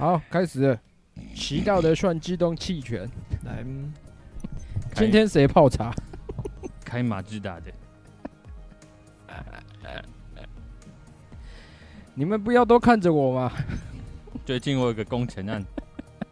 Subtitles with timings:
[0.00, 0.80] 好，开始了。
[1.34, 3.06] 骑到的算自动弃权。
[3.44, 3.62] 来，
[4.94, 5.94] 今天谁泡茶？
[6.82, 7.70] 开马自达的。
[12.14, 13.52] 你们不要都看着我嘛？
[14.46, 15.62] 最近我有个工程案，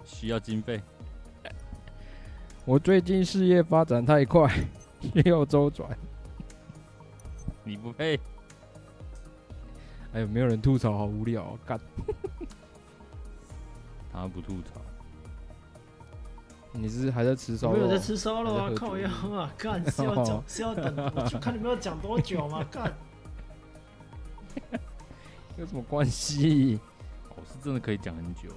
[0.02, 0.80] 需要经费。
[2.64, 4.50] 我最近事业发展太快，
[5.12, 5.90] 需要周转。
[7.64, 8.18] 你不配。
[10.14, 11.52] 哎呦，没有人吐槽，好无聊啊！
[11.66, 11.78] 干。
[14.20, 14.80] 他不吐槽。
[16.72, 17.72] 你是还在吃烧？
[17.72, 18.70] 没有在吃烧肉啊！
[18.76, 19.50] 靠腰啊！
[19.56, 22.62] 干是要讲是要等，我去看你们要讲多久嘛？
[22.70, 22.92] 干。
[25.56, 26.78] 有什么关系？
[27.34, 28.50] 我是真的可以讲很久。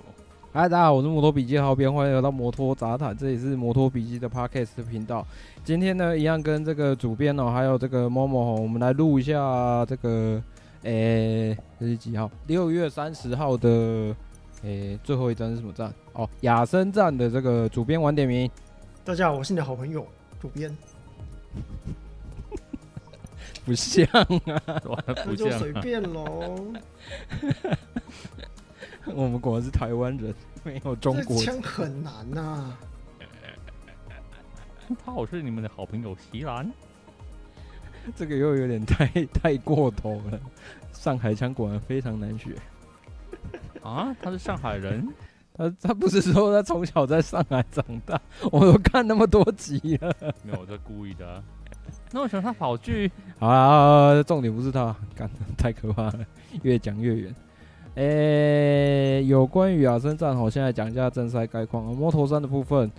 [0.54, 5.26] 嗨，大家好，我是摩托笔记号编，欢迎来到摩托杂谈，这里是摩托笔记的 Podcast 频道。
[5.64, 10.44] 今天呢，一样跟这个主编哦，还有这个 Momo 哦，我们来录一下这个，
[10.84, 12.30] 诶，这是几号？
[12.48, 14.14] 六月三十号的。
[14.64, 15.92] 诶、欸，最后一站是什么站？
[16.14, 18.50] 哦，雅森站的这个主编晚点名。
[19.04, 20.06] 大家好，我是你的好朋友
[20.40, 20.72] 主编。
[23.66, 24.24] 不像啊，
[25.26, 26.74] 不就随便喽。
[29.16, 31.38] 我们果然是台湾人，没有中国。
[31.38, 32.80] 这枪很难呐、啊。
[35.04, 36.72] 他好是你们的好朋友席兰。
[38.16, 40.40] 这个又有点太太过头了。
[40.92, 42.56] 上海腔果然非常难学。
[43.84, 45.08] 啊，他是上海人，
[45.56, 48.20] 他他不是说他从小在上海长大，
[48.52, 50.14] 我都看那么多集了。
[50.44, 51.44] 没有，我在故意的、啊。
[52.12, 53.12] 那为什么他跑去？
[53.40, 56.20] 好啊，重点不是他，干太可怕了，
[56.64, 57.36] 越讲越远。
[57.96, 61.84] 诶、欸，有关于亚森战，我现在讲一下正赛概况。
[61.84, 62.90] 摩托山的部分。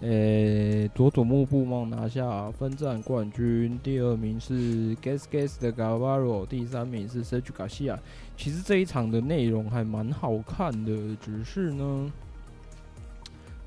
[0.00, 7.96] 诶、欸，佐佐木布梦拿下分站冠军，第二名是 Gas Gas 的 Gavaro，第三名是 Sergio Garcia。
[8.36, 12.12] 其实这一场的内容还蛮好看的，只是呢，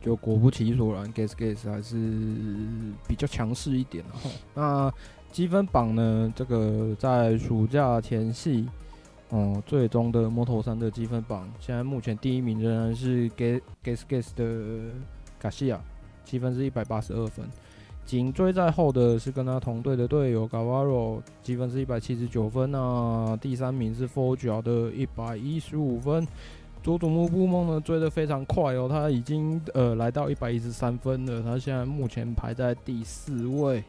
[0.01, 1.95] 就果不其然，Gas Gas 还是
[3.07, 4.03] 比较强势一点。
[4.53, 4.91] 那
[5.31, 6.33] 积分榜呢？
[6.35, 8.67] 这个在暑假前夕，
[9.29, 14.91] 哦、嗯，最终的摩托山的积分榜，现在目前第一名仍然是 Gas Gas Gas 的
[15.41, 15.79] Garcia。
[16.25, 17.47] 积分是一百八十二分，
[18.05, 23.35] 紧追在后的是跟他同队的队友 Gavaro，积分是一百七十九分啊。
[23.41, 26.27] 第三名是 Foggia 的一百一十五分。
[26.83, 33.83] 佐佐木布梦呢追得非常快哦，他已经呃来到一百一十三分了，他现在目前排在第四位。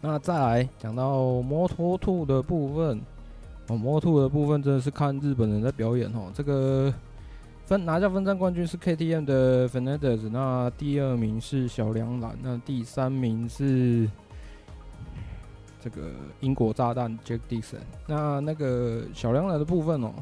[0.00, 3.00] 那再来讲到摩托兔的部分，
[3.66, 6.94] 哦摩托兔的部分真的是看日本人在表演哦，这个。
[7.66, 14.08] 分拿下分站冠军是 KTM 的 Fernandez，那第二名是小梁兰，那第三名是
[15.80, 17.78] 这个英国炸弹 Jack Dixon。
[18.06, 20.12] 那那个小梁兰的部分哦，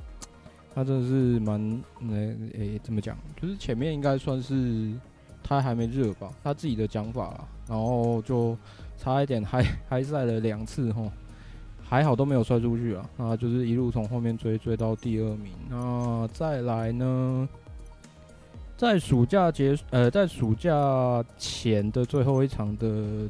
[0.74, 3.14] 他真的是蛮那诶怎么讲？
[3.38, 4.94] 就是前面应该算是
[5.42, 8.56] 他还没热吧，他自己的讲法啦，然后就
[8.96, 11.12] 差一点还还赛了两次吼。
[11.86, 15.52] 还好都没有摔出去啊，那就是一路从后面追追到第二名。
[15.68, 17.48] 那再来呢，
[18.76, 23.28] 在暑假结呃，在暑假前的最后一场的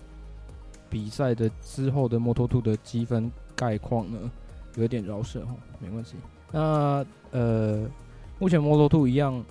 [0.88, 4.30] 比赛的之后的摩托兔的积分概况呢，
[4.76, 6.14] 有点饶舌哦，没关系。
[6.52, 7.86] 那呃，
[8.38, 9.44] 目前摩托兔一样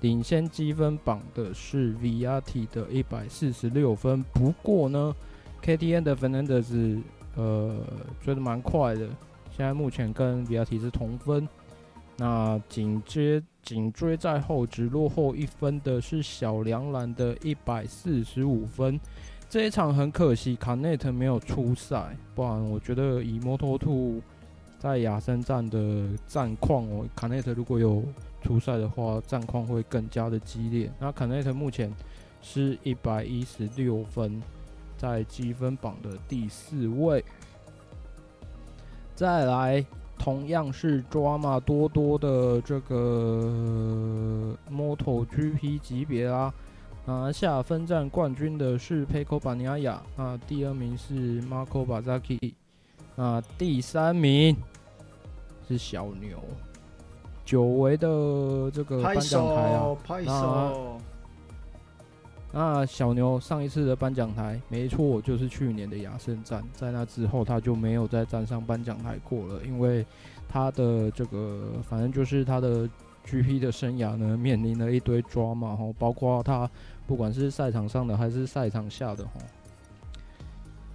[0.00, 5.14] 领先积分榜的是 VRT 的一百四十六分，不过呢
[5.62, 6.98] ，KTM 的 Fernandez 是。
[7.36, 7.76] 呃，
[8.20, 9.06] 追得蛮快的，
[9.54, 11.46] 现在目前跟比亚迪是同分。
[12.16, 18.98] 那紧接紧追在后，只落后一分的是小梁兰的一百四十五分。
[19.50, 24.20] 这一场很可惜，卡内特没有出赛，不然我觉得以摩托兔
[24.78, 28.02] 在亚森站的战况哦，卡内特如果有
[28.42, 30.90] 出赛的话，战况会更加的激烈。
[30.98, 31.92] 那卡内特目前
[32.40, 34.42] 是一百一十六分。
[34.96, 37.24] 在积分榜的第四位，
[39.14, 39.84] 再来
[40.18, 46.52] 同样是抓马多多的这个 MotoGP 级别啦，
[47.04, 52.54] 拿下分站冠军的是 Pecco Bagnaia，啊，第二名是 Marco Bazzacchi，
[53.16, 54.56] 啊，第三名
[55.68, 56.42] 是小牛，
[57.44, 59.72] 久违的这个颁奖台
[60.32, 60.98] 啊。
[62.58, 66.64] 那小牛上一次的颁奖台，没错，就是去年的亚盛站。
[66.72, 70.02] 在那之后，他就没有再站上颁奖台过了，因为
[70.48, 72.88] 他的这个，反正就是他的
[73.26, 76.66] GP 的生涯呢，面临了一堆 drama 哈，包括他
[77.06, 79.32] 不管是赛场上的还是赛场下的哈，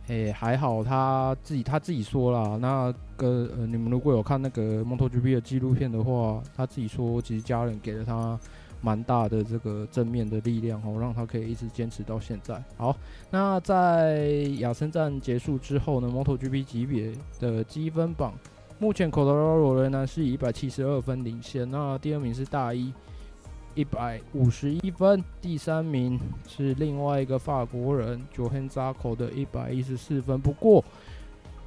[0.08, 8.40] 诶、诶，还好他自己他自己说了，那个呃，你们如果有看那个 MotoGP 的纪录片的话，他自己说，其实家人给了他
[8.81, 12.62] 蛮大的这个正面的力量哦，让他可以一直坚持到现在。
[12.78, 12.95] 好，
[13.30, 14.25] 那在
[14.60, 18.33] 亚森站结束之后呢，MotoGP 级别的积分榜，
[18.80, 22.94] 目前 Quartararo 仍然是以一百七十二分领先，那第二名是大一。
[23.74, 30.38] 一百五十一分，第三名是另外一个法国人 j o h a n Zarco 的一百一十四分。
[30.42, 30.84] 不过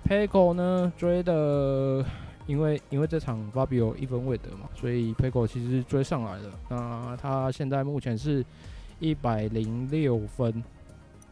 [0.05, 2.05] p e c o 呢追的，
[2.47, 6.53] 因为因为这场 Fabio 一分未得嘛，所以 Pecco 其实追上来了。
[6.69, 8.45] 那他现在目前是
[8.99, 10.63] 一百零六分，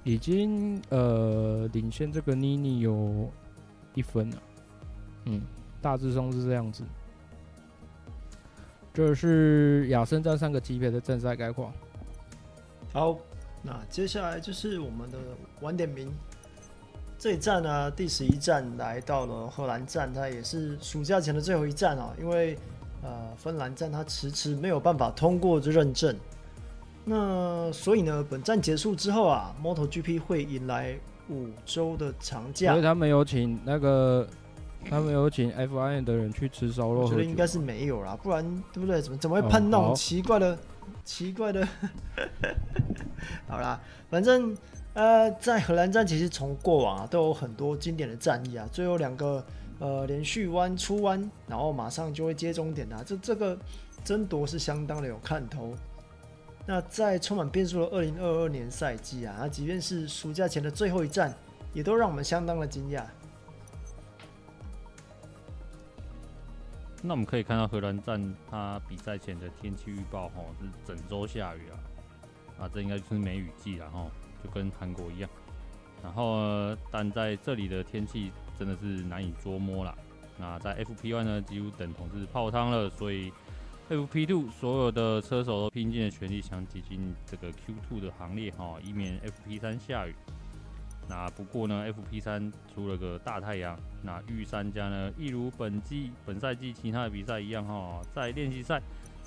[0.04, 3.30] 已经呃领先这个 Nini 有
[3.94, 4.36] 一分了。
[5.26, 5.42] 嗯，
[5.80, 6.82] 大致上是这样子。
[8.94, 11.72] 这是亚森站三个级别的正赛概况。
[12.92, 13.18] 好，
[13.62, 15.18] 那接下来就是我们的
[15.60, 16.12] 晚点名。
[17.22, 22.58] 这一站呢，第十一站来到了荷兰站，它也是暑假前的最后一站啊，因为
[23.00, 26.16] 呃芬兰站它迟迟没有办法通过这认证。
[27.04, 30.98] 那所以呢，本站结束之后啊，MotoGP 会迎来
[31.28, 32.72] 五周的长假。
[32.72, 34.26] 所以他们有请那个。
[34.90, 39.00] 他们有请 FIN 的人去吃烧肉，我觉得应该是没有啦，不然对不对？
[39.00, 40.58] 怎么怎么会喷那种奇怪的、哦、
[41.04, 41.68] 奇怪的？
[43.46, 43.80] 好啦，
[44.10, 44.56] 反正
[44.94, 49.42] 呃，在荷兰站其实从过往啊都有很多经典的战役啊，最后两个
[49.78, 53.58] 呃连续弯出弯，然后马上就会接终点啊，这这个
[54.04, 55.74] 争夺是相当的有看头。
[56.66, 61.34] 那在充满变数的二零二二年赛季啊，那即便是暑假前的最后一站，
[61.72, 63.02] 也都让我们相当的惊讶。
[67.00, 71.74] 那我们可以看到荷兰站它比赛前的天气预报，吼是整周下雨啊，
[72.60, 74.08] 啊，这应该就是梅雨季了，吼，
[74.42, 75.30] 就跟韩国一样。
[76.02, 79.96] 然后，但在这里的天气真的是难以捉摸了。
[80.38, 83.32] 那在 FP1 呢，几乎等同是泡汤了，所以
[83.88, 90.14] FP2 所有的车手都拼尽了全力想挤进这个 Q2 的行列，哈，以免 FP3 下雨。
[91.08, 93.78] 那不过呢，FP 三出了个大太阳。
[94.02, 98.80] 那御三家呢，一如本季本赛季其他的比赛一样哈，在练习赛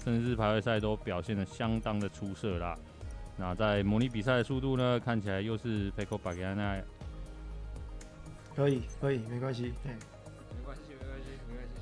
[0.04, 2.78] 甚至是排位赛都表现得相当的出色啦。
[3.38, 6.84] 那在模拟比赛的速度呢，看起来又是 Bagnaia。
[8.56, 9.70] 可以可以，没关系，没
[10.64, 11.82] 关系没关系没关系。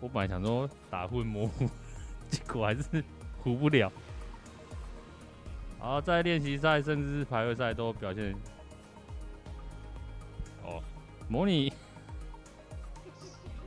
[0.00, 1.66] 我本来想说打混模糊，
[2.30, 3.02] 结果还是
[3.38, 3.90] 糊不了。
[5.80, 8.34] 然后在练习赛甚至是排位赛都表现
[10.62, 10.82] 哦，
[11.26, 11.72] 模拟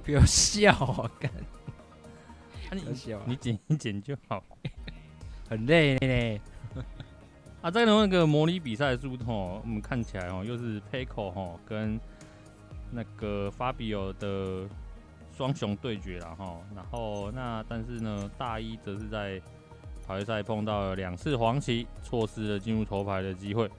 [0.04, 1.12] 不要笑啊！
[1.20, 1.32] 干，
[2.72, 2.84] 你
[3.26, 4.44] 你剪一剪就好，
[5.54, 6.42] 很累嘞。
[7.62, 12.00] 啊，在那个模拟比赛中哦，我们看起来哦，又是 Pecco 哈跟
[12.92, 14.68] 那个 Fabio 的
[15.38, 16.58] 双雄对决了哈。
[16.76, 19.42] 然后那但是呢，大一则是在。
[20.06, 23.70] 排位赛碰到了两次黄旗，错失了进入头牌的机会。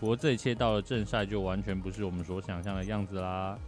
[0.00, 3.58] 不过这一切到了正赛就完全不是我们所想象的样子啦。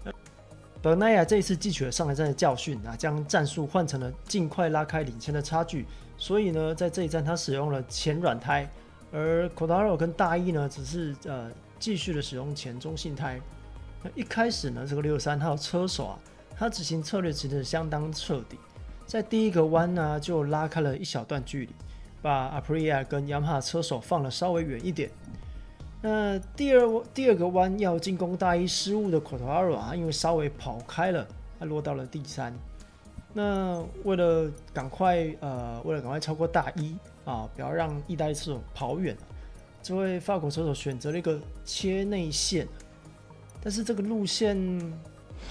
[0.81, 5.85] 巴格纳亚这一次汲取了上一站的教训啊，将战术换成了尽快拉开领先的差距。
[6.19, 8.69] 所以呢，在这一站他使用了前软胎，
[9.11, 13.41] 而 Quartararo 跟大一呢只是呃继续的使用前中性胎。
[14.03, 16.19] 那一开始呢，这个六三号车手啊，
[16.57, 18.59] 他执行策略其实相当彻底，
[19.07, 21.71] 在第一个弯呢就拉开了一小段距离。
[22.21, 25.09] 把 Aprilia 跟 Yamaha 车手放了稍微远一点。
[26.03, 31.25] 那第二第二个弯要进攻大一失误的 Quartararo 啊，因为稍微跑开了，
[31.61, 32.53] 他落到了第三。
[33.33, 39.17] 那为了赶快呃，为了赶快超过大一啊，不要让意大利车手跑远，
[39.83, 42.67] 这位法国车手选择了一个切内线，
[43.63, 44.57] 但是这个路线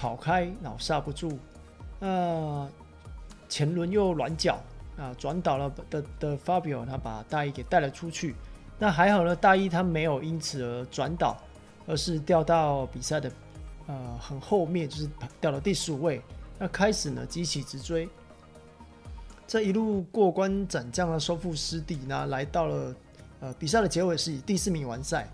[0.00, 1.38] 跑开，然后刹不住，
[1.98, 2.68] 那
[3.48, 4.58] 前轮又软脚。
[4.98, 8.34] 啊，转倒了的的 Fabio，他把大一给带了出去。
[8.80, 11.36] 那还好呢，大一他没有因此而转倒，
[11.86, 13.30] 而是掉到比赛的
[13.86, 15.08] 呃很后面，就是
[15.40, 16.20] 掉到第十五位。
[16.58, 18.08] 那开始呢，急起直追，
[19.46, 22.94] 这一路过关斩将的收复失地，那来到了
[23.40, 25.28] 呃比赛的结尾是以第四名完赛。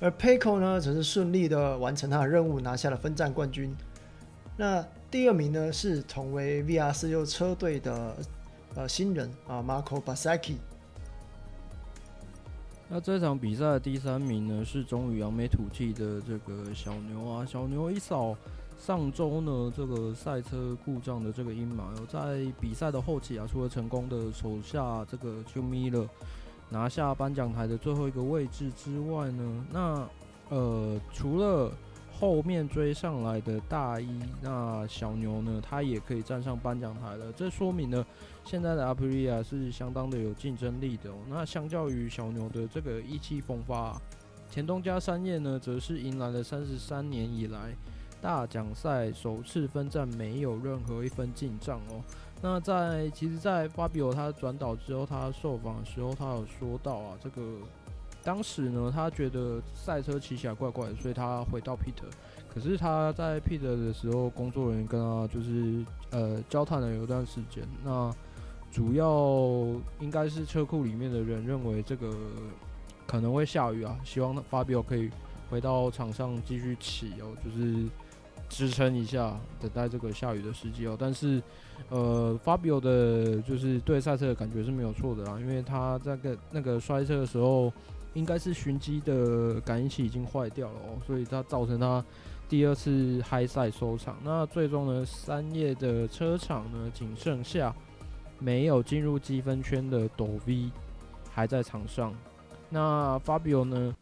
[0.00, 3.74] 而 Paco 呢，则是顺利的完成他的任务，拿下了分站冠军。
[4.56, 8.16] 那第二名呢，是同为 VR 四六车队的。
[8.76, 10.54] 呃，新人啊，Marco Bezzecchi。
[12.88, 17.44] 那这场比赛的第三名呢，是终于扬眉吐气的这个小牛啊。
[17.44, 18.36] 小牛一扫
[18.80, 26.08] 上周呢这个赛车故障的这个阴霾，在比赛的后期啊，除了成功的手下这个休米勒
[26.70, 30.08] 拿下颁奖台的最后一个位置之外呢，那
[30.48, 31.70] 呃，除了
[32.18, 37.30] 后面追上来的大一，那小牛呢，他也可以站上颁奖台了。
[37.34, 38.04] 这说明呢
[38.46, 41.16] 现在的阿普利亚是相当的有竞争力的哦。
[41.28, 44.02] 那相较于小牛的这个意气风发啊，
[44.50, 47.74] 前东家三叶呢，则是迎来了三十三年以来
[48.20, 52.02] 大奖赛首次分站没有任何一分进账哦。
[52.42, 57.42] 那在其实，在巴比欧他转岛之后，他受访的时候，他有说到啊，这个。
[58.22, 62.04] 当时呢，他觉得赛车骑起来怪怪的，所以他回到 Peter。
[62.52, 67.66] 可是他在 Peter 的时候，工作人员跟他就是呃交谈了有一段时间。
[67.82, 68.14] 那
[68.70, 69.10] 主要
[70.00, 72.14] 应该是车库里面的人认为这个
[73.06, 75.08] 可能会下雨啊，希望法比欧可以
[75.48, 77.88] 回到场上继续骑哦，就是
[78.50, 80.94] 支撑一下，等待这个下雨的时机哦。
[81.00, 81.42] 但是
[81.88, 87.72] 呃，法比欧的就是对赛车的感觉是没有错的啦，因为他在个那个摔车的时候。
[88.14, 92.04] 应该是寻迹的感应器已经坏掉了哦，所以它造成他
[92.48, 94.16] 第二次嗨赛收场。
[94.24, 97.72] 那最终呢，三叶的车场呢，仅剩下
[98.40, 100.72] 没有进入积分圈的斗 V
[101.32, 102.12] 还在场上。
[102.68, 103.94] 那 Fabio 呢，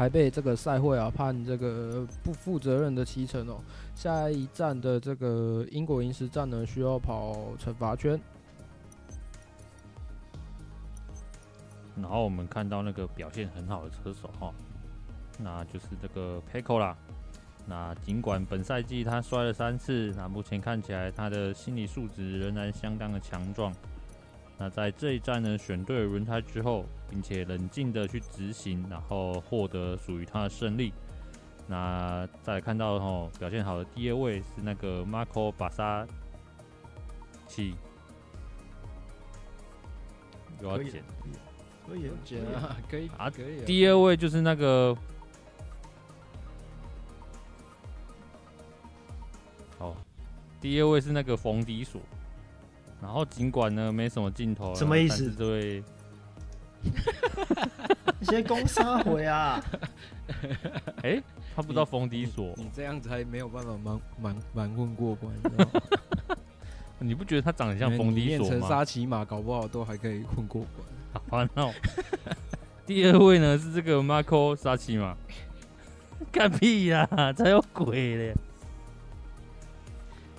[0.00, 3.60] 还被这个赛会啊判这个不负责任的骑乘哦。
[3.94, 8.18] 下一站的这个英国银石站呢，需要跑惩罚圈。
[11.96, 14.50] 然后我们看到那个表现很好的车手哈，
[15.38, 16.96] 那就是这个 Pecco 啦。
[17.66, 23.70] 那尽管本赛季他摔了三次，那目前看起来他的心理素质仍然相当的强壮。
[24.62, 30.92] 那在这一站呢，选对了轮胎之后，并且冷静的去执行，然后获得属于他的胜利。
[31.66, 36.06] 那再看到哦，表现好的第二位是那个 Marco 巴萨
[37.48, 37.74] 奇，
[40.60, 41.02] 有要剪。
[41.88, 42.08] 可以
[42.52, 43.64] 啊，可以啊，可以。
[43.64, 44.94] 第二位就是那个，
[49.78, 49.96] 哦，
[50.60, 51.98] 第二位是那个冯迪索。
[53.02, 55.32] 然后尽管呢没什么镜头，什么意思？
[55.32, 55.82] 这位，
[58.18, 59.62] 你先攻杀回啊！
[61.02, 61.22] 哎、欸，
[61.56, 66.36] 他不知道封底锁，你这样子还没有办法瞒瞒瞒混过关，你知道吗？
[67.02, 68.50] 你不觉得他长得像封底锁吗？
[68.50, 70.86] 成沙琪玛搞不好都还可以混过关。
[71.46, 71.72] 好，那
[72.86, 75.16] 第二位呢是这个 Marco 沙奇嘛？
[76.30, 78.34] 干屁呀，才有鬼嘞！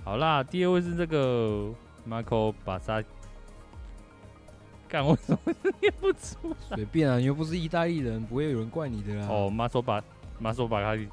[0.03, 1.73] 好啦，第二位是这个
[2.07, 3.03] Marco 巴萨，
[4.87, 6.55] 干我怎么念不出？
[6.67, 9.27] 随便啊，你又不是意大利人，不会有人怪你的啦。
[9.29, 10.03] 哦，马索把
[10.39, 11.07] 马索巴卡里，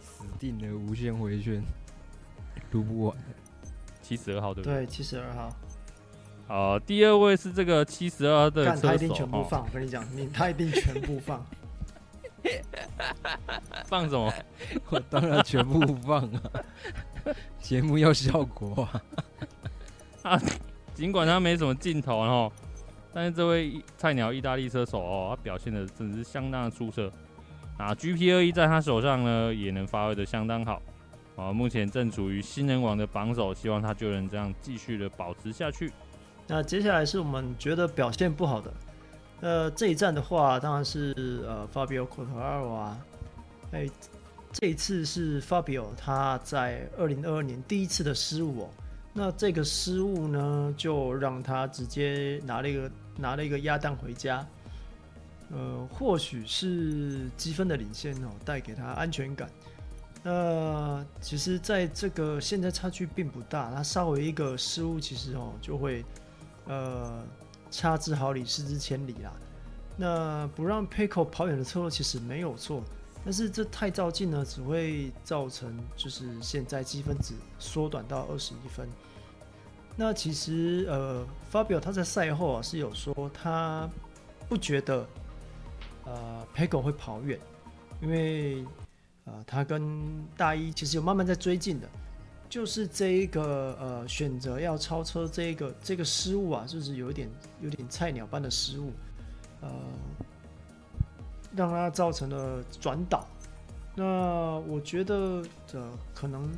[0.00, 1.62] 死定了，无限回旋，
[2.70, 3.16] 读不完。
[4.02, 4.78] 七十二号对不对？
[4.78, 5.48] 对，七十二号。
[6.46, 9.62] 好，第二位是这个七十二的车手，他一定全部放。
[9.64, 11.44] 我跟你讲，你他一定全部放。
[13.84, 14.32] 放什么？
[14.88, 16.40] 我当然全部放啊！
[17.60, 19.02] 节目要效果啊！
[20.30, 20.42] 啊，
[20.94, 22.52] 尽管他没什么镜头哦，
[23.12, 27.10] 但是这位菜鸟意大利车手哦，他表现的真的是相当的出色。
[27.78, 30.82] 啊！GP 二一在他手上呢，也能发挥的相当好。
[31.36, 35.92] 啊，目前正处于新人王的榜首，希望他就能这样继续的保持下去。
[36.48, 38.74] 那接下来是我们觉得表现不好的，
[39.42, 42.98] 呃，这一站的话，当然是呃，Fabio Quartararo 啊，
[43.70, 43.88] 哎，
[44.52, 48.68] 这一次是 Fabio 他在二零二二年第一次的失误哦，
[49.12, 54.46] 那这个失误呢，就让他直接拿了一个拿了一个鸭蛋回家，
[55.50, 59.48] 呃，或许是积分的领先哦，带给他安全感。
[60.22, 66.04] 那其实在这个现在差距并不大，他稍微一个失误，其实哦就会。
[66.70, 67.24] 呃，
[67.70, 69.32] 差之毫厘，失之千里啦。
[69.96, 72.84] 那不让 Pecco 跑远的策略其实没有错，
[73.24, 78.88] 但是这太照进呢，只会造成就是现在积分值缩短到二十一分。
[79.96, 83.88] 那其实呃，Fabio 他在赛后啊是有说他
[84.48, 85.06] 不觉得
[86.04, 87.38] 呃 Pego 会跑远，
[88.00, 88.64] 因为
[89.24, 90.02] 呃他跟
[90.36, 91.88] 大一其实有慢慢在追进的。
[92.48, 97.28] 就是这一个呃选择要超车这一个这个失误啊，就是有一点
[97.60, 98.90] 有点菜鸟般的失误，
[99.60, 99.70] 呃，
[101.58, 103.26] 让他造成了转倒。
[103.94, 104.04] 那
[104.68, 106.50] 我觉得这、呃、可能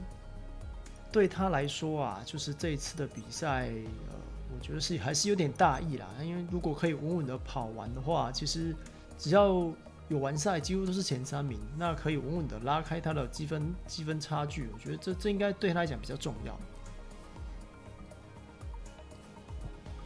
[1.11, 4.15] 对他来说啊，就是这一次的比赛，呃，
[4.55, 6.07] 我觉得是还是有点大意啦。
[6.23, 8.75] 因为如果可以稳稳的跑完的话，其实
[9.19, 9.69] 只要。
[10.11, 14.69] 有完赛几乎都是前三名，那可以稳稳的拉开他的积分积分差距。
[14.75, 16.59] 我觉得这这应该对他来讲比较重要。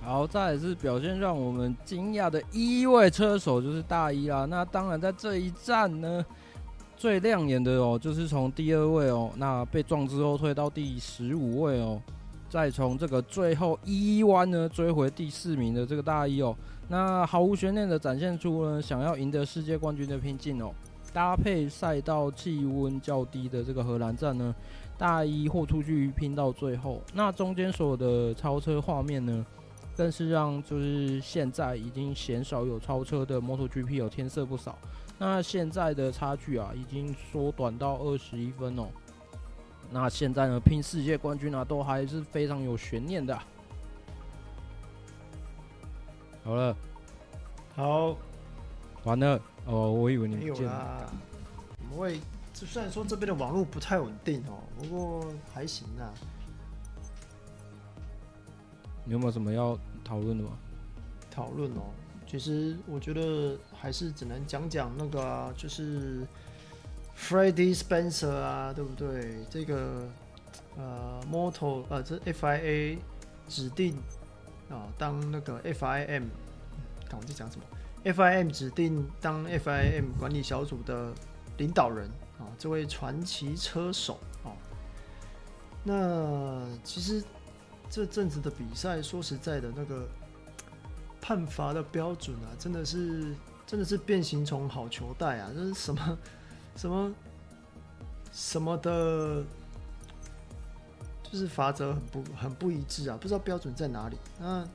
[0.04, 4.44] 好，再来是表现让我们惊讶的一位车手，就是大一啦。
[4.44, 6.22] 那当然，在这一站呢，
[6.94, 11.98] 最亮眼的哦，就是从第二位哦，那被撞之后退到第十五位哦，
[12.50, 16.54] 再从这个最后一弯呢追回第四名的这个大一哦，
[16.88, 20.70] 那毫无悬念的展现出了想要赢得世界冠军的拼劲哦。
[21.14, 24.54] 搭配赛道气温较低的这个荷兰站呢，
[24.98, 29.46] 大一豁出去拼到最后，那中间所有的超车画面呢，
[29.96, 34.76] 更是让就是现在已经鲜少有超车的 MotoGP 有添色不少。
[35.18, 38.88] 那现在的差距啊，已经缩短到二十一分哦。
[39.90, 43.38] 那现在呢，拼世界冠军啊，都还是非常有悬念的。
[46.42, 46.76] 好了，
[47.76, 48.16] 好，
[49.04, 51.10] 完了哦，我以为你们没有啦。
[51.78, 52.20] 我们会，
[52.52, 56.10] 虽然说这边的网络不太稳定哦，不过还行啊。
[59.04, 60.50] 你有没有什么要讨论的吗？
[61.30, 61.92] 讨论哦，
[62.26, 66.26] 其实我觉得还是只能讲讲那个啊，就是
[67.18, 69.44] Freddie Spencer 啊，对不对？
[69.50, 70.08] 这个
[70.76, 72.98] 呃，Moto 呃，这 FIA
[73.48, 73.96] 指定
[74.70, 76.22] 啊，当那个 FIM，
[77.08, 77.64] 看我在讲什么
[78.04, 81.12] ？FIM 指定当 FIM 管理小组的
[81.58, 82.08] 领导人
[82.38, 84.54] 啊，这位传奇车手啊，
[85.82, 87.22] 那其实。
[87.90, 90.06] 这阵子的比赛，说实在的，那个
[91.20, 93.34] 判罚的标准啊，真的是
[93.66, 95.50] 真的是变形虫好球带啊！
[95.54, 96.18] 这是什么
[96.76, 97.14] 什么
[98.32, 99.42] 什么的，
[101.22, 104.16] 就是罚则很不很不一致啊，不知道标准在哪里。
[104.40, 104.66] 那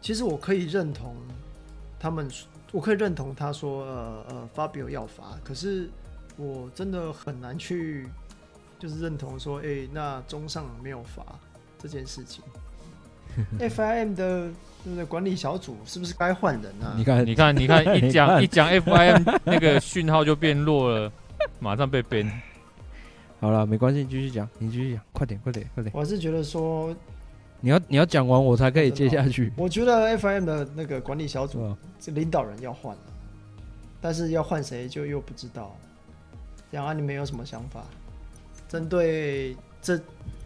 [0.00, 1.16] 其实我可以认同
[1.98, 2.30] 他们，
[2.70, 5.90] 我可以认同他说，呃呃，Fabio 要罚，可是
[6.36, 8.08] 我真的很难去
[8.78, 11.24] 就是认同说，哎，那中上没有罚。
[11.78, 12.42] 这件事情，
[13.58, 14.48] FIM 的
[14.84, 16.94] 那个管理小组是不是该换人啊？
[16.96, 21.12] 你看，你看，你看， 一讲一讲 FIM 那个讯号就变弱了，
[21.60, 22.30] 马上被 ban。
[23.40, 25.92] 好了，没关系，你继续讲，你继续讲，快点，快点，快点。
[25.94, 26.94] 我是觉得说，
[27.60, 29.52] 你要你要讲完我才可以接下去。
[29.56, 32.96] 我觉得 FIM 的那个管理小组这领导人要换，
[34.00, 35.76] 但是要换谁就又不知道。
[36.72, 37.84] 杨安，你们有什么想法？
[38.68, 40.00] 针对这。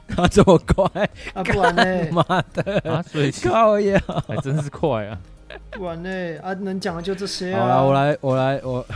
[0.08, 1.42] 他这么快啊！
[1.42, 2.10] 不然呢？
[2.12, 3.02] 妈的啊！
[3.02, 5.18] 所以靠呀，还真是快啊！
[5.70, 6.10] 不然呢？
[6.42, 7.60] 啊，能讲的就这些啊！
[7.60, 8.86] 好了，我来，我来，我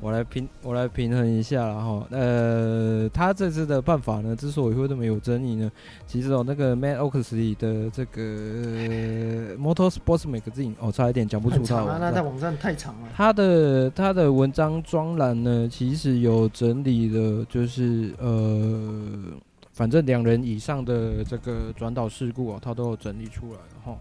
[0.00, 5.68] 我来平，我来平衡一下，然后呃，他这次的办法呢，之所以会这么有争议呢，
[6.06, 11.78] 其实哦，那个 Matt Oxley 的这个 Motorsports Magazine 哦，差一点讲不出他。
[11.78, 13.08] 啊，那他网站太长了。
[13.16, 19.32] 他的他的文章专栏呢，其实有整理的，就是呃。
[19.78, 23.96] 反正两人以上的这个转导事故啊，他都有整理出来了哈。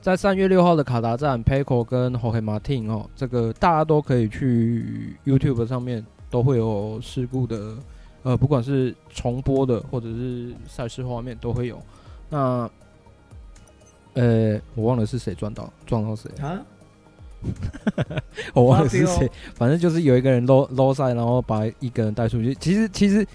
[0.00, 7.76] 在三月六号的卡达站，Pecco 跟 Jorge Martin 哦，这个大家都可以去 YouTube 上面都会有事故的，
[8.22, 11.78] 呃，不管是重播的或者是赛事画面都会有。
[12.30, 12.70] 那，
[14.14, 16.58] 呃，我忘了是谁撞到撞到谁啊？
[18.54, 22.54] 我忘了是谁，反正就是有一个人 low low 赛，然后把一个人带出去。
[22.54, 23.26] 其实其实。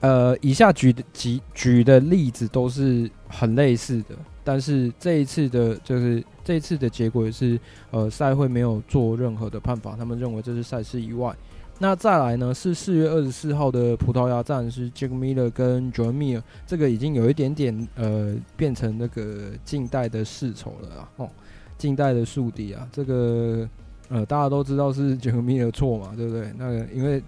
[0.00, 7.58] 呃，以下举的举举的例子都是很类似的，但是这一次的，就是这一次的结果是，
[7.90, 11.34] 呃，赛会没有做任何的判罚，他们认为这是赛事意外。
[11.80, 21.30] 那再来呢，是四月二十四号的葡萄牙站，是 Jack Miller 跟 Joan Mir，这个已经有一点点呃，变成那个近代的世仇了啊，哦，
[21.76, 23.68] 近代的宿敌啊，这个
[24.08, 26.52] 呃，大家都知道是 Jack Miller 的错嘛，对不对？
[26.56, 27.20] 那个因为。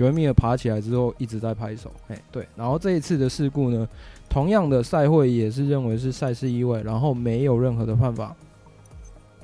[0.00, 2.48] 九位米尔爬起来之后一直在拍手，哎，对。
[2.56, 3.86] 然后这一次的事故呢，
[4.30, 8.34] 同样的赛会也是认为是赛事意外，然后没有任何的判罚。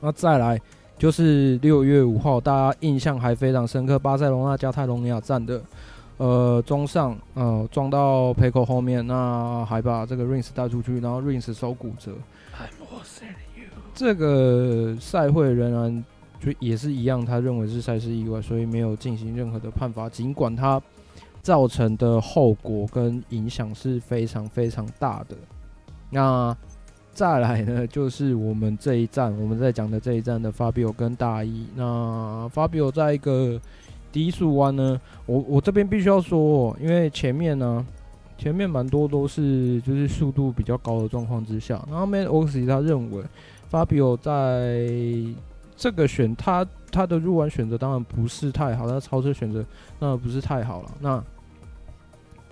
[0.00, 0.58] 那再来
[0.96, 5.60] 就是六月五号，大家印象还非常深刻，巴塞罗那加泰隆尼亚站的
[6.16, 12.12] 呃中上呃撞到 Pecco 后面，那还把这个 Rins 带出去，然后 Rins 手骨折。
[13.94, 16.02] 这个赛会仍然。
[16.38, 20.08] 就也是一样，他认为是赛事意外，所以没有进行任何的判罚。
[20.08, 20.80] 尽管他
[21.42, 25.36] 造成的后果跟影响是非常非常大的。
[26.10, 26.56] 那
[27.12, 31.66] 再来呢，就是我们这一站，我们在讲的这一站的 Fabio 跟大一。
[31.74, 33.60] 那 Fabio 在一个
[34.12, 37.84] 低速弯呢，我我这边必须要说，因为前面呢，
[38.36, 43.24] 前面蛮多都是就是速度比较高的状况之下，然后 Man Oxy 他认为
[43.70, 44.86] Fabio 在
[45.76, 49.64] 这个选他他的入弯选择当然不是太好，他超车选择
[49.98, 50.90] 那不是太好了。
[51.00, 51.22] 那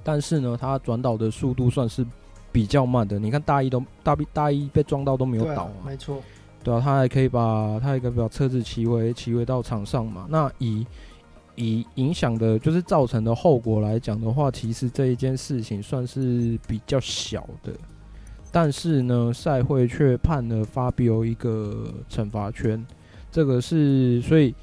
[0.03, 2.07] 但是呢，他转倒的速度算是
[2.53, 3.19] 比较慢的。
[3.19, 6.21] 你看大一都大 B 大一被撞到都没有倒，啊，没错。
[6.63, 10.27] 对啊，他还可以把他还可以把车子骑回骑回到场上嘛。
[10.29, 10.87] 那以
[11.57, 17.73] 以影响的，就是造成的后果来讲的话，其实这一件事情算是比较小的。
[18.53, 22.87] 但是呢，赛会却判了 Fabio 一个惩罚圈，
[23.35, 24.55] 这个是所以。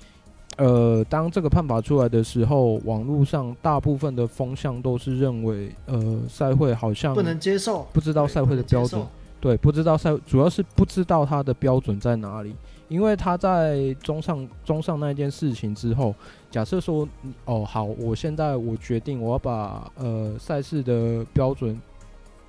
[0.58, 9.02] 呃，当这个判罚出来的时候，网络上大部分的风向都是认为，呃，赛会好像不能接受，不知道赛会的标准，
[9.40, 12.54] 对，不知道赛，主要是不知道它的标准在哪里。
[12.90, 16.14] 因为他在中上中上那件事情之后，
[16.52, 17.08] 假设说，
[17.46, 21.82] 哦，好，我现在我决定我要把呃赛事的标准，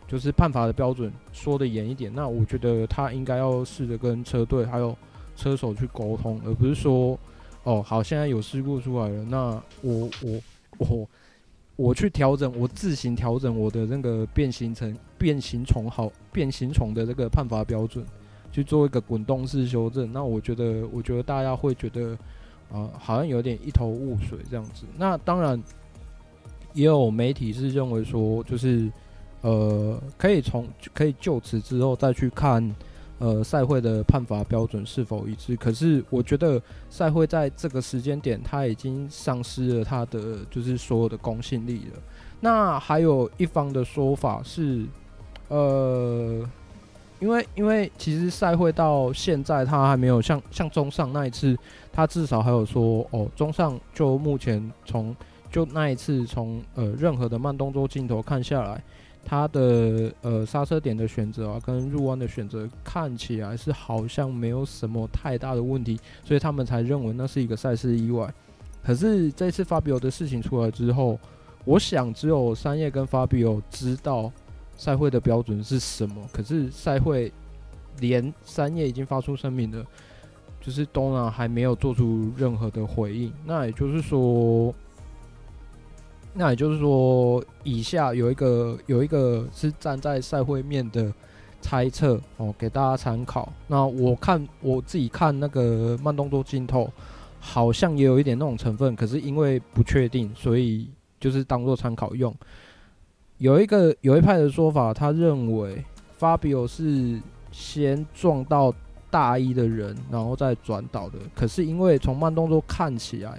[0.08, 4.94] 就是判罚的标准说的严一点，那我觉得他应该要试着跟车队还有
[5.36, 7.18] 车手去沟通，而不是说。
[7.64, 10.40] 哦，好，现在有事故出来了，那我我
[10.78, 11.08] 我
[11.76, 18.04] 我去调整，我自行调整我的那个变形成变形虫好变形虫的这个判罚标准，
[18.50, 20.12] 去做一个滚动式修正。
[20.12, 22.18] 那我觉得，我觉得大家会觉得
[22.72, 24.84] 啊、好像有点一头雾水这样子。
[24.98, 25.62] 那当然
[26.72, 28.90] 也有媒体是认为说，就是
[29.42, 32.74] 呃，可以从可以就此之后再去看。
[33.22, 35.54] 呃，赛会的判罚标准是否一致？
[35.54, 42.02] 可是我觉得赛会在这个时间点，他已经丧失了他的就是所有的公信力了。
[42.40, 44.85] 那还有一方的说法是，
[45.46, 46.44] 呃，
[47.20, 51.56] 因为因为其实赛会到现在他还没有像像中上那一次，
[51.92, 55.14] 他至少还有说哦，中上就目前从
[55.48, 58.82] 就那一次从呃任何的慢动作镜头看下来。
[59.24, 68.32] 他的呃刹车点的选择啊，跟入弯的选择看起来是好像没有什么太大的问题，所以他们才认为那是一个赛事意外。
[68.82, 71.18] 可是这次 Fabio 的事情出来之后，
[71.64, 74.30] 我想只有三叶跟 Fabio 知道
[74.76, 76.16] 赛会的标准是什么。
[76.32, 77.32] 可是赛会
[78.00, 79.87] 连三叶已经发出声明了，
[80.61, 83.32] 就是 Dorna 还没有做出任何的回应。
[83.46, 84.74] 那也就是说。
[86.34, 91.12] 那也就是说，以下有一个有一个是站在赛会面的
[91.60, 93.52] 猜测哦，给大家参考。
[93.66, 96.90] 那我看我自己看那个慢动作镜头，
[97.38, 100.88] 好像也有一点那种成分，可是因为不确定，所以
[101.20, 102.34] 就是当做参考用。
[103.36, 105.84] 有一个有一派的说法，他认为
[106.18, 108.72] Fabio 是先撞到
[109.10, 111.18] 大一的人，然后再转倒的。
[111.34, 113.38] 可是因为从慢动作看起来。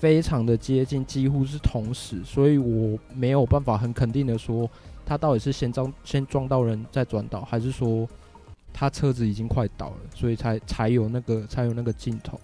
[0.00, 4.66] 非常的接近，几乎是同时，所以我没有办法很肯定的说，
[5.04, 8.08] 他到底是先撞先撞到人再转倒，还是说
[8.72, 12.40] 他车子已经快倒了，所以才才有那个才有那个镜头，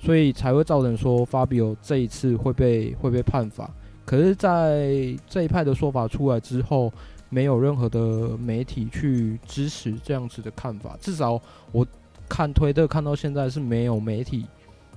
[0.00, 3.70] 所以才会造成说 Fabio 这一次会被会被判罚。
[4.04, 6.92] 可是，在这一派的说法出来之后，
[7.28, 11.40] 没有任何的媒体去支持这样子的看法，至少
[11.70, 11.86] 我
[12.28, 14.44] 看推特看到现在是没有媒体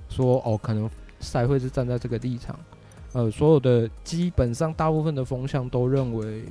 [0.08, 0.90] 说哦可能。
[1.20, 2.58] 赛会是站在这个立场，
[3.12, 6.44] 呃，所有的基本上大部分的风向都认为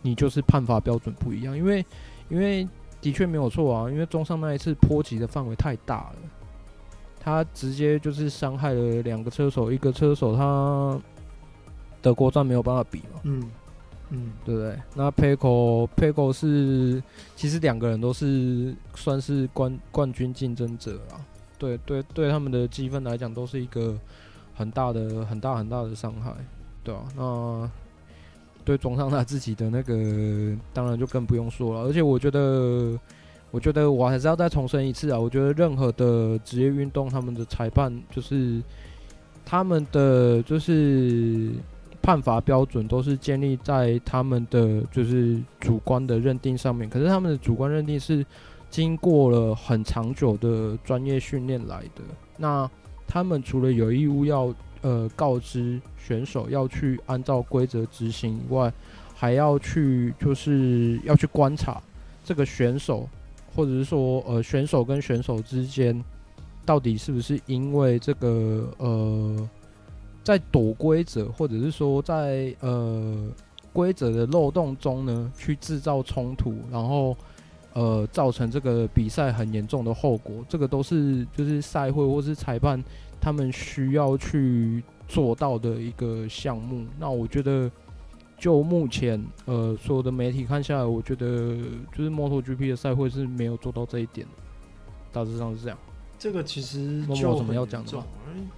[0.00, 1.84] 你就是判罚标准不一样，因为
[2.28, 2.66] 因为
[3.00, 6.16] 的确没有错啊，因为中上那一次波及的范围太大了，
[7.18, 10.98] 他直接就是伤害了两个车手，一个车手他
[12.00, 13.50] 德国站没有办法比嘛，嗯
[14.10, 14.78] 嗯，对不对？
[14.94, 17.02] 那 Pecco Pecco 是
[17.36, 21.20] 其实两个人都是算是冠冠军竞争者啊。
[21.60, 23.94] 对对对，他们的积分来讲都是一个
[24.54, 26.32] 很大的、很大很大的伤害，
[26.82, 27.70] 对啊，那
[28.64, 31.82] 对中上他自己的那个，当然就更不用说了。
[31.82, 32.98] 而且我觉得，
[33.50, 38.62] 我觉得我还是要再重申一次啊，我觉得任何的职业运动，他们的裁判就是
[39.44, 41.50] 他们的就是
[42.00, 46.88] 判罚标准都是建立在他们的就是主观的认定上面。
[46.88, 48.24] 可是他们的主观认定是。
[48.70, 52.02] 经过了很长久的专业训练来的，
[52.36, 52.70] 那
[53.04, 58.72] 他们除了有义务要呃告知选手要去按照规则执行以外，
[59.12, 61.82] 还要去就是要去观察
[62.24, 63.08] 这个选手，
[63.56, 66.00] 或者是说呃选手跟选手之间
[66.64, 69.50] 到底是不是因为这个呃
[70.22, 73.28] 在躲规则，或者是说在呃
[73.72, 77.16] 规则的漏洞中呢去制造冲突，然后。
[77.72, 82.82] 呃，造成这个比赛很严重的后果，这个都是就是赛会或是裁判
[83.20, 86.84] 他们需要去做到的一个项目。
[86.98, 87.70] 那我觉得，
[88.36, 91.56] 就目前呃所有的媒体看下来，我觉得
[91.94, 94.32] 就是 MotoGP 的赛会是没有做到这一点的，
[95.12, 95.78] 大致上是这样。
[96.18, 98.04] 这个其实就有什么要讲的吗？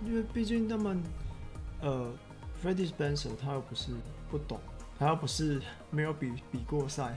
[0.06, 1.02] 因为毕竟他们
[1.80, 2.10] 呃
[2.62, 3.92] ，Freddie Spencer 他又不是
[4.30, 4.58] 不懂，
[4.98, 7.16] 他又不是没有比比过赛。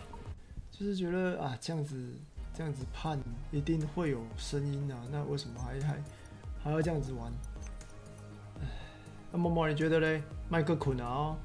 [0.77, 1.95] 就是觉得啊，这样子
[2.53, 3.17] 这样子判
[3.49, 6.03] 一定会有声音啊，那为什么还还
[6.61, 7.31] 还要这样子玩？
[8.61, 8.67] 哎，
[9.31, 10.21] 那默默你觉得嘞？
[10.49, 11.37] 麦克困啊？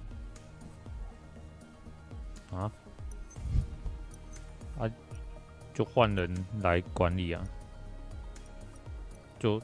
[2.50, 2.72] 啊？
[4.80, 4.90] 啊？
[5.72, 7.40] 就换人来管理啊？
[9.38, 9.62] 就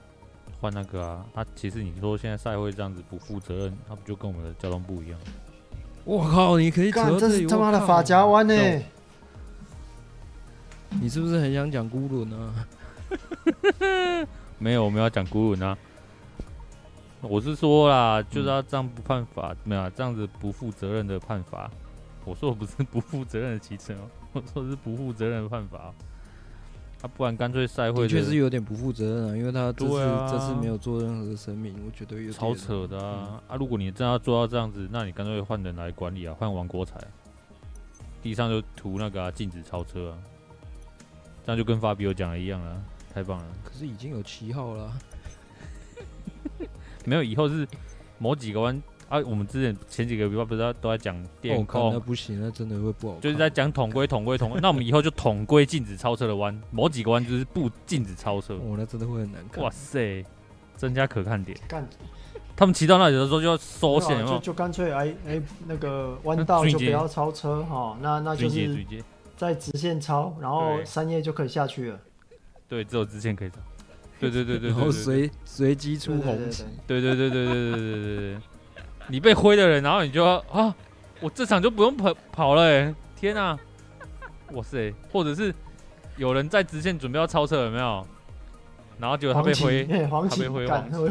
[0.60, 1.26] 换那个啊？
[1.34, 5.18] 啊，其实你说现在赛会这样子不负责任，他不就跟我们的交通部一样？
[6.04, 6.56] 我靠！
[6.56, 8.54] 你可以扯这是他妈的发夹弯呢？
[11.00, 12.66] 你是不是很想讲孤轮啊？
[14.58, 15.76] 没有，我们要讲孤轮啊。
[17.20, 21.70] 我是说啦，就是要这样不判罚，没有这样子不负责任的判罚。
[22.24, 25.92] 我说我不是不负责任的骑车哦，我说的是不负责任的判罚。
[27.02, 33.28] 啊，不然干脆赛会确实有点不负责任啊，因为他这次、啊、这次没有做任何的声明，我觉得有点超扯的啊！
[33.30, 36.98] 嗯、啊，如果你真要做到这样子，那你干脆换人来管理啊，换王国才，
[38.22, 40.18] 地上就涂那个啊，禁止超车啊，
[41.46, 42.82] 这样就跟法比欧讲的一样了，
[43.14, 43.44] 太棒了！
[43.64, 44.92] 可是已经有七号了，
[47.06, 47.66] 没有，以后是
[48.18, 48.82] 某几个弯。
[49.08, 53.20] 啊，我们之前前几个比方不是都在讲电控，那不行，那真的会不好。
[53.20, 54.58] 就是在讲统规，统规，统规。
[54.60, 58.54] 那我们以后就统规禁止超车的弯，某几个弯就是不禁止超车。
[58.54, 59.62] 哦，那真的会很难看。
[59.62, 60.24] 哇塞，
[60.74, 61.56] 增加可看点。
[61.68, 61.88] 干，
[62.56, 68.76] 他们骑到那里的时候就要收线，就就干脆哎哎那个弯道就不要超车哈，那那就是
[69.36, 72.00] 在直线超，然后三叶就可以下去了。
[72.68, 73.58] 对，只有直线可以走。
[74.18, 76.64] 对对对对，然后随随机出红旗。
[76.86, 78.38] 对对对对对对对对对。
[79.08, 80.74] 你被挥的人，然后你就要啊，
[81.20, 82.94] 我这场就不用跑跑了哎！
[83.14, 83.58] 天啊，
[84.52, 84.92] 哇塞！
[85.12, 85.54] 或者是
[86.16, 88.06] 有人在直线准备要超车，有没有？
[88.98, 90.52] 然后结果他被挥，他被挥黄旗，然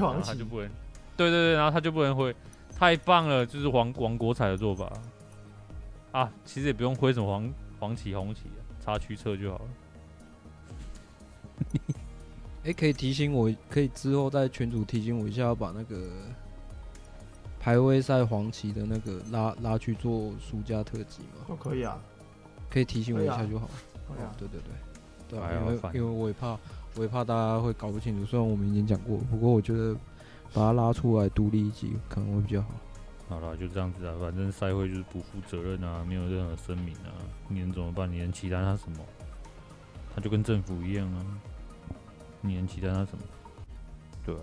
[0.02, 0.70] 后他就不能。
[1.16, 2.36] 对对对，然后他就不能挥，
[2.76, 3.46] 太棒了！
[3.46, 4.92] 就是黄王国彩的做法
[6.12, 8.42] 啊，其实也不用挥什么黄黄旗红旗，
[8.84, 9.66] 插驱车就好了。
[12.66, 16.10] 哎，可以提醒我，可以之后在群主提醒我一下，要把那个。
[17.58, 21.48] 排位赛黄旗的那个拉拉去做暑假特辑吗？
[21.48, 22.00] 哦，可以啊，
[22.70, 23.68] 可以提醒我一下就好。
[24.08, 26.60] 对啊，对对对，对啊，因为因为我也怕，
[26.96, 28.24] 我也怕大家会搞不清楚。
[28.24, 29.96] 虽然我们已经讲过，不过我觉得
[30.54, 32.68] 把它拉出来独立一集可能会比较好。
[33.28, 37.10] 好了，就这样子啊，反正赛会就是不负责任啊，没有任何声明啊，
[37.48, 38.12] 你能怎么办？
[38.12, 39.00] 你能期待他什么？
[40.14, 41.26] 他就跟政府一样啊，
[42.42, 43.24] 你能期待他什么？
[44.26, 44.42] 对啊，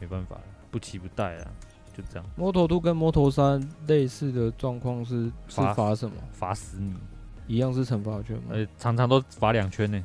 [0.00, 0.38] 没办法，
[0.70, 1.50] 不期不待啊。
[1.96, 6.16] 就这样，摩托兔跟摩托三类似的状况是是罚什么？
[6.32, 6.94] 罚死你，
[7.46, 8.50] 一样是惩罚圈吗？
[8.50, 10.04] 呃，常常都罚两圈呢。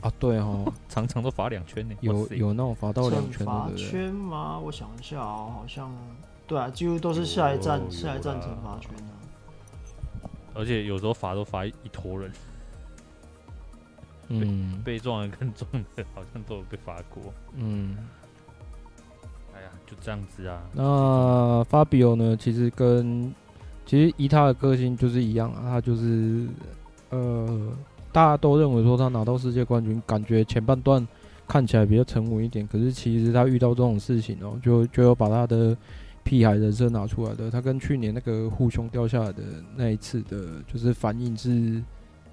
[0.00, 1.94] 啊，对哈， 常常都罚两圈呢。
[2.00, 4.58] 有有那种罚到两圈的罚圈吗？
[4.58, 5.92] 我想一下哦，好像
[6.50, 9.14] 对啊，几乎都是下一站下一站惩罚圈啊。
[10.52, 12.28] 而且有时候罚都罚一坨人。
[14.26, 17.32] 嗯，被撞的更重的，好像都有被罚过。
[17.54, 17.96] 嗯。
[19.54, 20.60] 哎呀就这样子啊。
[20.72, 22.36] 那 Fabio 呢？
[22.36, 23.32] 其实跟
[23.86, 26.48] 其实以他的个性就是一样啊，他就是
[27.10, 27.72] 呃，
[28.10, 31.06] 大家都认为说他拿到世界冠军，感觉前半段
[31.46, 32.66] 看起来比较沉稳一点。
[32.66, 35.76] 可是其实他遇到这种事情哦、喔，就就要把他的
[36.30, 37.50] 屁孩人设拿出来的。
[37.50, 39.42] 他跟去年那个护胸掉下来的
[39.74, 41.82] 那一次的，就是反应是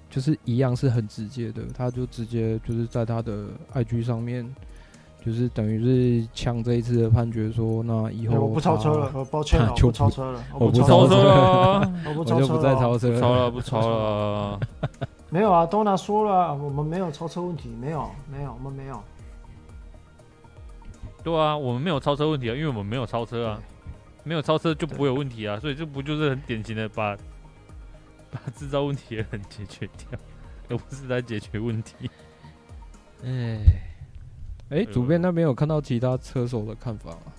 [0.08, 1.62] 就是一样，是很直接的。
[1.76, 4.48] 他就直接就是在他的 IG 上面。
[5.20, 5.82] 就是等于
[6.22, 14.60] 是抢这一次的判决，说那以后、欸、我不超车了，我抱歉了，我不超车了，我不超车了， 我就不再超车了，超了不超了。
[15.28, 19.02] 没有啊，Dona 说了，我们没有超车问题，没有，没有，我们没有。
[21.24, 23.60] 对啊，我们没有超车问题啊，因为我们没有超车啊，
[24.28, 27.16] 没有超车就不会有问题啊，所以这不就是很典型的把
[28.30, 30.18] 把制造问题的人解决掉，
[30.68, 32.10] 而不是在解决问题。
[33.24, 33.58] 哎。
[34.68, 37.32] 哎，主编那边有看到其他车手的看法吗？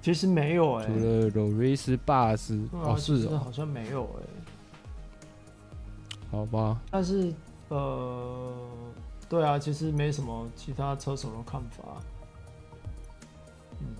[0.00, 4.22] 其实没有哎，除了 Loris Bass 哦，是哦，好像没有哎。
[6.30, 7.34] 好吧，但是
[7.68, 8.54] 呃，
[9.28, 12.00] 对啊，其实没什么其他车手的看法。
[13.80, 13.96] 嗯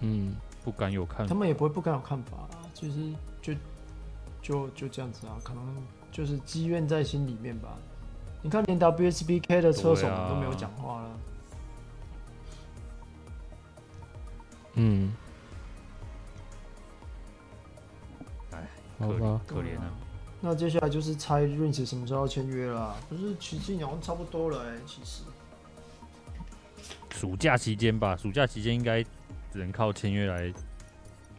[0.00, 2.48] 嗯，不敢有看法，他们也不会不敢有看法啊。
[2.74, 3.54] 其实就
[4.40, 5.76] 就就这样子啊，可能
[6.12, 7.76] 就是积怨在心里面吧。
[8.40, 11.10] 你看，连 WSBK 的车手们都没有讲话了。
[14.74, 15.12] 嗯，
[18.52, 18.68] 哎，
[19.00, 19.92] 好吧，可怜啊。
[20.40, 22.94] 那接下来就是猜 Rins 什么时候要签约了？
[23.08, 25.22] 不是，其实好像差不多了哎、欸，其实。
[27.10, 29.04] 暑假期间吧，暑假期间应该
[29.52, 30.52] 只能靠签约来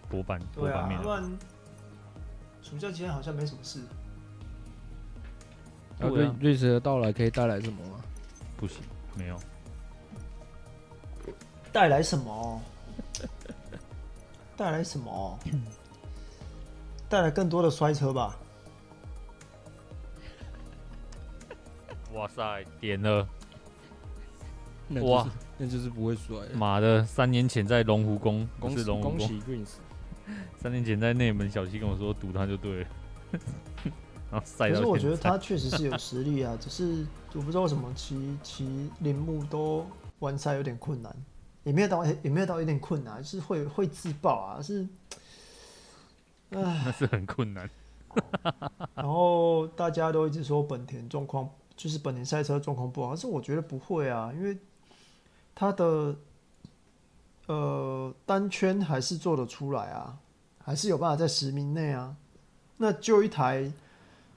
[0.09, 1.01] 博版博版面。
[1.01, 1.37] 不然
[2.61, 3.79] 暑假期间好像没什么事。
[5.97, 8.01] 那，瑞瑞士的到来可以带来什么吗？
[8.57, 8.81] 不行，
[9.15, 9.39] 没有。
[11.71, 12.61] 带来什么？
[14.57, 15.39] 带来什么？
[17.07, 18.37] 带来更多的摔车吧。
[22.13, 23.27] 哇塞，点了！
[25.01, 26.37] 哇就是，那就是不会摔。
[26.55, 29.69] 妈的，三年前在龙湖宫，不恭喜是龙湖宫，恭喜 Greens！
[30.57, 32.87] 三年前在内门小七跟我说赌他就对了，
[34.31, 39.85] 然后赛可是我觉得他确实是有实力啊， 只是我不知道为什么骑骑铃木都
[40.19, 41.13] 完赛有点困难，
[41.63, 44.87] 也没有到也没有到有点困难，就是会会自爆啊，是，
[46.51, 47.69] 唉，那是很困难。
[48.95, 54.55] 然后大家都一直说本田状况就是本田赛车状况不好，但是我觉得不会啊，因为
[55.55, 56.15] 他的
[57.47, 60.17] 呃单圈还是做得出来啊，
[60.63, 62.15] 还是有办法在十名内啊。
[62.77, 63.71] 那就一台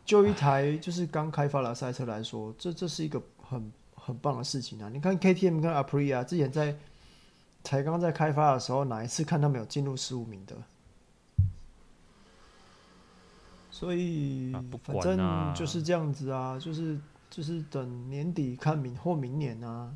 [0.04, 4.88] 就一台就是刚开发的赛车来说，这这是一个很很棒的事情啊！
[4.88, 6.76] 你看 KTM 跟 Aprilia 之前在
[7.62, 10.56] 才刚在开发的时候，哪一次看他们有进入十五名的？
[13.70, 16.98] 所以、啊反正就是这样子啊，就是
[17.30, 19.94] 就是等年底看明或明年啊。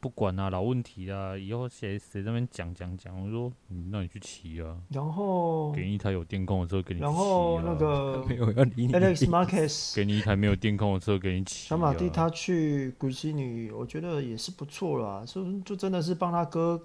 [0.00, 8.92] 不管啊，老问题啊，以后谁谁在那边讲讲讲，我说你那你去骑啊，然后给你一台有电控的车给你骑、啊，然后那个 没有要理你。
[8.92, 11.70] Alex Marquez 给你一台没有电控的车给你骑、啊。
[11.70, 16.80] 小马蒂他去古希女，我觉得也是不错啦，就就真的是帮他哥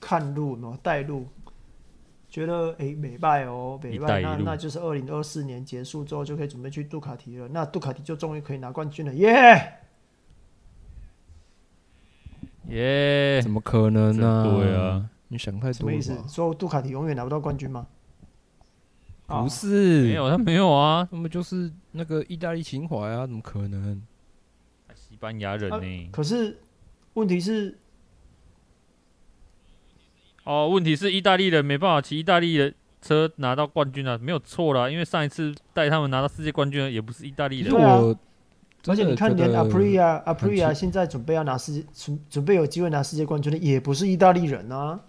[0.00, 1.26] 看路，然后带路，
[2.28, 9.72] 觉得哎美拜哦，美拜，那那就是二零二四年结束之后就可以准备去杜卡迪了，那杜卡迪就终于可以拿冠军了，耶、yeah!！
[12.70, 13.42] 耶、yeah,！
[13.42, 14.44] 怎么可能呢、啊？
[14.44, 15.72] 对啊，你想太多了。
[15.72, 16.16] 什么意思？
[16.28, 17.86] 说杜卡迪永远拿不到冠军吗？
[19.26, 24.00] 不是，没有，他没有啊，他们就是那个意大利情怀啊，怎么可能？
[24.94, 26.08] 西班牙人呢、欸啊？
[26.12, 26.58] 可是
[27.14, 27.78] 问题是，
[30.44, 37.70] 哦，问题是意大利人没办法骑意大利的车拿到冠军啊，没有错啦，因为上一次带他们拿到世界冠军的也不是意大利人。
[37.70, 37.98] 对啊。
[38.86, 45.00] 而且你看，连 Aprilia Aprilia 现在准备要拿世界，准准备有机会拿世界冠军的，也不是意大利人啊！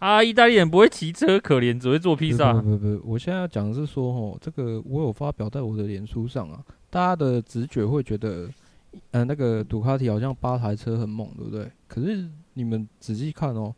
[0.00, 2.52] 啊，意大利人不会骑车，可怜，只会做披萨。
[2.52, 6.60] 不不不，我现在要讲的是说，哦，这个我有发表在我的脸书上啊，
[6.90, 8.48] 大家的直觉会觉得，
[9.12, 11.70] 呃，那个杜卡迪好像八台车很猛，对不对？
[11.86, 13.72] 可是你们仔细看哦，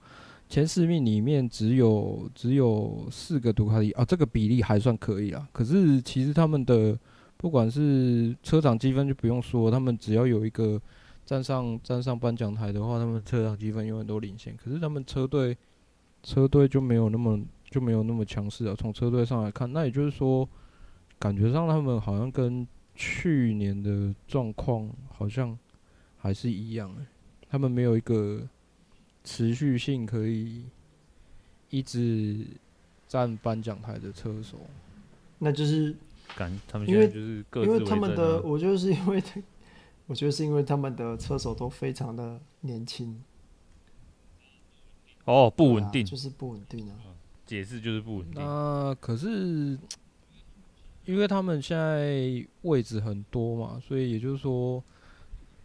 [0.48, 5.46] 前四名里面只有只有四个杜卡迪啊，这个比例还算可以啊。
[5.52, 6.98] 可是其实他们的。
[7.40, 10.78] 不管是车长积分就不用说，他们只要有一个
[11.24, 14.54] 站上站上颁奖台的话，他们车长积分永远都领先。
[14.58, 15.56] 可是他们车队
[16.22, 18.74] 车队就没有那么就没有那么强势啊。
[18.78, 20.46] 从车队上来看，那也就是说，
[21.18, 25.58] 感觉上他们好像跟去年的状况好像
[26.18, 27.06] 还是一样，欸，
[27.48, 28.46] 他们没有一个
[29.24, 30.64] 持续性可以
[31.70, 32.46] 一直
[33.08, 34.58] 站颁奖台的车手，
[35.38, 35.96] 那就是。
[36.66, 39.22] 他们现在就是各自为政啊，因为他们的，我就是因为，
[40.06, 43.22] 我觉得是因为他们的车手都非常的年轻。
[45.24, 46.96] 哦，不稳定，就是不稳定啊。
[47.44, 48.42] 解释就是不稳定。
[48.42, 49.78] 那可是，
[51.04, 54.82] 因为他们现在位置很多嘛，所以也就是说，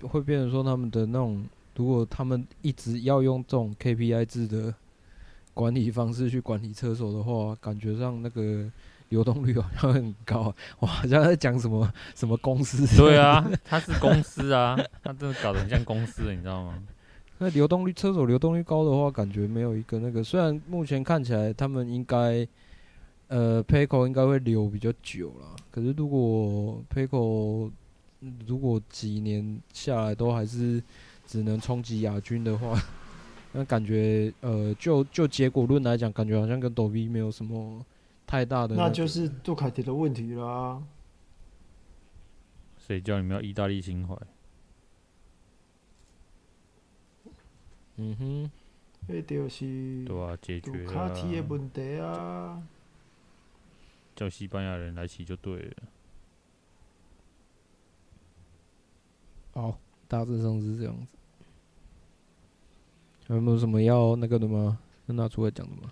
[0.01, 4.75] 会变成说他们的那种，如果他们一直要用这种 KPI 制的
[5.53, 8.69] 管理方式去管理车手的话，感觉上那个。
[9.09, 10.87] 流动率好像很高，哇！
[10.87, 12.85] 好像在讲什么 什么公司？
[12.97, 16.81] 对啊， 他是公司啊，他真的搞得很像公司，你知道吗？
[17.37, 20.23] 那流动率，车手流动率高的话，感觉没有一个那个。
[20.23, 22.47] 虽然目前看起来他们应该，
[23.27, 25.55] 呃，Pecco 应该会留比较久了。
[25.69, 27.69] 可是如果 Pecco
[28.47, 30.81] 如果几年下来都还是
[31.27, 32.81] 只能冲击亚军的话，
[33.51, 37.85] 那感觉呃，就就结果论来讲，感觉好像跟 Dovi 没有什么。
[38.25, 40.81] 太大的，那就是杜卡迪的问题啦。
[42.77, 44.15] 谁叫你们要意大利情怀？
[47.97, 48.51] 嗯哼，
[49.07, 52.61] 那就是对啊，解决杜卡迪的问题啊。
[54.15, 55.75] 叫西班牙人来骑就对了。
[59.53, 61.07] 好，大致上是这样子。
[63.27, 64.79] 还有没有什么要那个的吗？
[65.07, 65.91] 要拿出来讲的吗？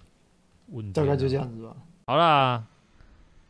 [0.67, 1.75] 问大概就这样子吧。
[2.05, 2.61] 好啦，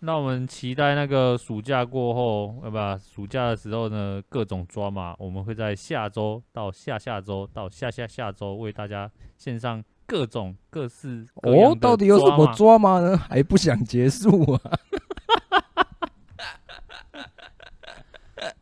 [0.02, 13.18] 那我们期待那个暑假过后，呃不暑假的时候呢，各种抓马，我们会在下周到下下周到下下下周为大家线上各种各式哦，到底有什么抓马呢？
[13.18, 14.62] 还不想结束啊？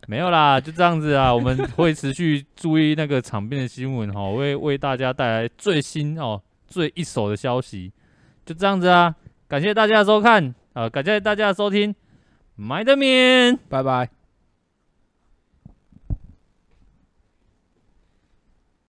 [0.07, 7.91] 没有啦，就这样子啊，我们会持续注意那个场边的新闻哈，会为大家带来最新哦最一手的消息，
[8.45, 9.13] 就这样子啊。
[9.51, 11.93] 感谢大家的收看，呃，感谢大家的收听
[12.57, 14.20] ，my 免拜拜。